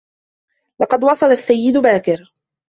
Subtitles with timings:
[0.81, 2.31] لقد وصل السّيّد باكر.